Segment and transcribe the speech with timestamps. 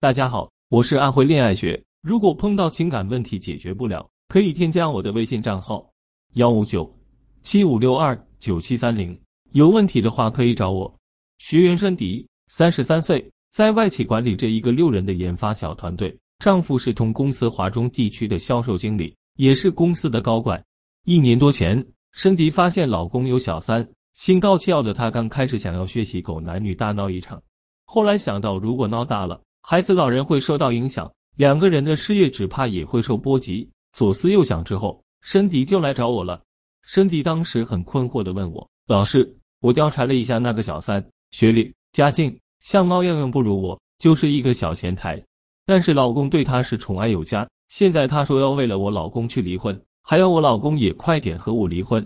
[0.00, 1.82] 大家好，我是安徽恋爱学。
[2.02, 5.84] 如果碰到情感问题解决不了，可以添加我的微信账号
[6.34, 6.88] 幺五九
[7.42, 9.20] 七五六二九七三零。
[9.54, 10.94] 有问题的话可以找我。
[11.38, 20.64] 学员申迪，三十三岁，在外企管理着一个六人的研发小团队，丈夫是同公司华中地区的销售经理，也是公司的高管。
[21.06, 27.42] 一年多前，申迪发现老公有小三，心高气傲的她刚开始想要学习狗男女大闹一场，
[27.84, 29.42] 后来想到如果闹大了。
[29.70, 33.68] 孩子、老人会受到影响，两个人的事业只怕也会受波及。
[33.92, 36.42] 左思右想之后，申迪就来找我了。
[36.84, 45.22] 申迪当时很困惑的问我：“老师，我调查了一下那个小三，学历、家境、相貌样样不如我，就是一个小前台。
[45.66, 47.46] 但是老公对她是宠爱有加。
[47.68, 52.02] 现在她说要为了我老公去离婚，还要我老公也快点和我离婚。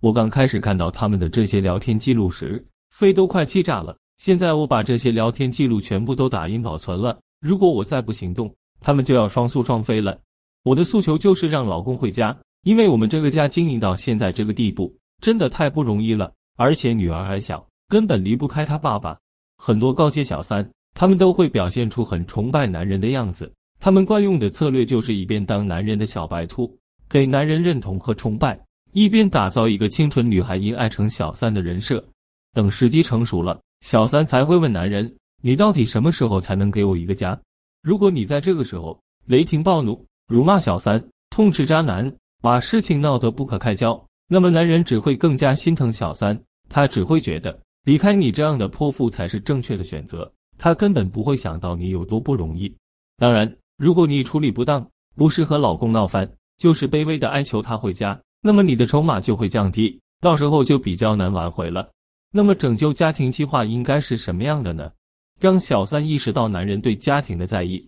[0.00, 7.18] 我刚开始看到他们的这些聊天记录时，肺都快气炸了。”现在我把这些聊天记录全部都打印保存了。
[7.40, 10.16] 如果我再不行动，他们就要双宿双飞了。
[10.62, 16.32] 我的诉求就是让老公回家，因为我们这个家经营到现在这个地步，真的太不容易了。
[16.56, 19.18] 而且女儿还小，根本离不开他爸爸。
[19.58, 20.64] 很多高阶小三，
[20.94, 23.52] 他们都会表现出很崇拜男人的样子。
[23.80, 26.72] 他们惯用的策略就是一边当男人的小白兔，
[27.08, 28.56] 给男人认同和崇拜，
[28.92, 32.04] 一边打造一个清纯女孩因爱成小三的人设。
[32.52, 33.60] 等时机成熟了。
[33.82, 37.38] 小三才会问男人：“你到底什么时候才能给我一个家？”
[37.82, 42.10] 如果你在这个时候雷霆暴怒，辱骂小三，痛斥渣男，
[42.40, 52.72] 把事情闹得不可开交，那么男人只会更加心疼小三，他只会觉得离开你这样的泼妇才是正确的选择，他根本不会想到你有多不容易。
[53.18, 61.90] 当然，如果你处理不当，不是和老公闹翻，就是卑微的哀求他回家，那么你的筹码就会降低，到时候就比较难挽回了。
[62.34, 64.90] 那么，拯救家庭计划应该是什么样的呢？
[65.38, 67.86] 让小三意识到男人对家庭的在意，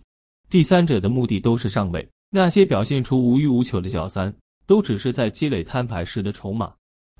[0.51, 2.07] 第三者的目的都是上位。
[2.29, 4.31] 那些表现出无欲无求的小三，
[4.67, 6.71] 都只是在积累摊牌时的筹码。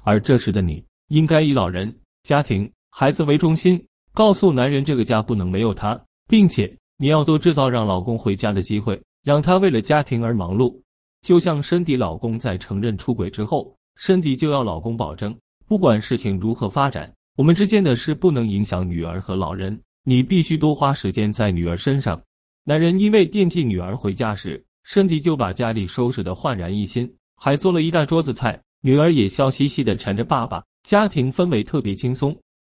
[0.03, 1.91] 而这时的你，应该以老人、
[2.23, 3.83] 家庭、孩子为中心，
[4.13, 10.79] 告诉男人这个家不能没有他，并且你要多制造让老公回家的机会，让他为了家庭而忙碌。
[11.21, 15.35] 就像申迪老公在承认出轨之后，申迪就要老公保证。
[15.67, 19.79] 不管事情如何发展，我们之间的事不能影响女儿和老人。
[20.03, 22.21] 你必须多花时间在女儿身上。
[22.63, 28.61] 男人因为惦记女儿回家时，身体就把家里收拾得焕然一新，还做了一大桌子菜。
[28.81, 32.37] 女儿也笑嘻嘻的缠着爸爸，家庭氛围特别轻松，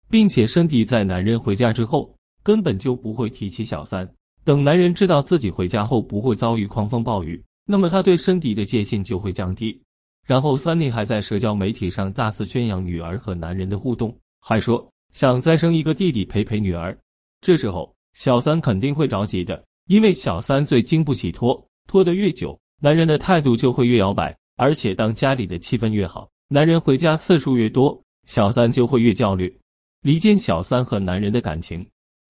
[0.09, 2.15] 并且身体在男人回家之后，
[2.45, 4.09] 根本就不会提起小三。
[4.45, 9.83] 等男人知道自己回家后不会遭遇狂风暴雨，那么他对身体的戒心就会降低。
[10.27, 16.97] 然后三妮还在社交媒体上大肆宣扬女儿和男人的互动，还说想再生一个弟弟陪陪女儿。
[17.41, 24.37] 这时候小三肯定会着急的，因为小三最经不起拖，拖得越久，男人的态度就会越摇摆。
[24.57, 29.55] 而且当家里的气氛越好，男人回家次数越多，小三就会越焦虑。
[30.01, 31.87] 离间小三和男人的感情，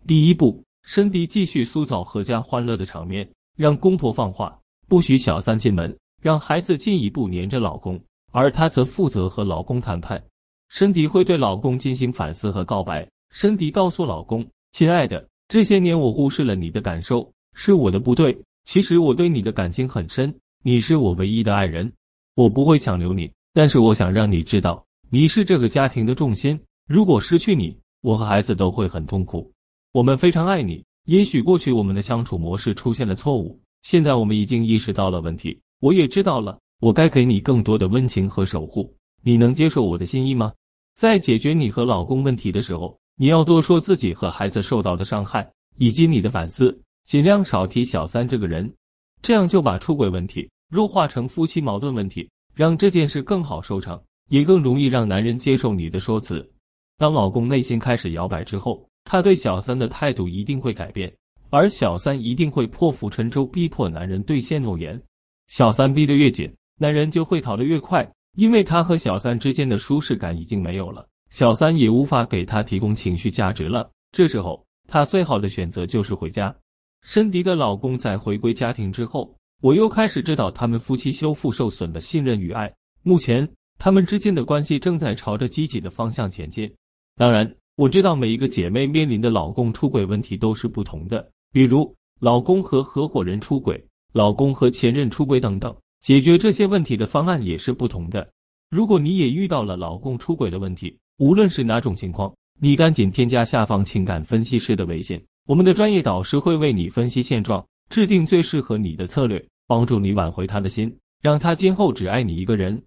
[0.07, 3.27] 第一步，申迪继续塑造阖家欢乐的场面，
[3.57, 4.59] 让公婆放话，
[4.89, 5.97] 不许小三进门。
[6.21, 8.01] 让孩子进一步黏着老公，
[8.33, 10.23] 而她则负责和老公谈判。
[10.69, 13.09] 申迪会对老公进行反思和告白。
[13.31, 18.37] 申迪告诉老公：“亲爱的，这些年我忽视了你的感受，是我的不对。
[18.65, 20.35] 其实我对你的感情很深，
[20.65, 21.93] 你是我唯一的爱人。
[22.35, 26.59] 我不会强留你，但是我想让你知道，你是这个家庭的重心。
[26.89, 29.53] 如果失去你，我和孩子都会很痛苦。
[29.93, 30.85] 我们非常爱你。
[31.05, 38.95] 也许过去我们的相处模式出现了错误，现在我们已经意识到了问题。”我也知道了，我该给你更多的温情和守护。
[39.23, 40.53] 你能接受我的心意吗？
[40.95, 48.73] 在解决你和老公问题的时候，你要多说自己和孩子受到的伤害，以及你的反思，尽量少提小三这个人，
[49.21, 56.49] 这样就把出轨问题弱化成夫妻矛盾问题，让这件事更好收场，也更容易让男人接受你的说辞。
[56.97, 61.15] 当老公内心开始摇摆之后，他对小三的态度一定会改变，
[61.51, 65.01] 而小三一定会破釜沉舟，逼迫男人兑现诺言。
[65.49, 73.91] 小三逼得越紧，男人就会逃得越快，因为他和小三之间的舒适感已经没有了，小三也无法给他提供情绪价值了。
[74.13, 76.55] 这时候，他最好的选择就是回家。
[77.03, 79.33] 申迪的老公在回归家庭之后，
[79.63, 82.73] 我又开始知道他们夫妻修复受损的信任与爱。
[83.03, 86.69] 目前，他们之间的关系正在朝着积极的方向前进。
[87.17, 93.83] 当然，我知道每一个姐妹面临的老公出轨问题都是不同的，比如老公和合伙人出轨。
[94.17, 98.27] 老公和前任出轨等等，解决这些问题的方案也是不同的。
[98.71, 110.91] 如果你也遇到了老公出轨的问题，无论是哪种情况，你赶紧添加下方情感分析师的微信，我们的专业导师会为你分析现状，制定最适合你的策略，帮助你挽回他的心，
[111.21, 112.83] 让他今后只爱你一个人。